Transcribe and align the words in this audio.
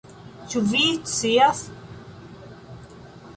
Ĉu 0.53 0.61
vi 0.71 0.81
scias? 1.11 1.61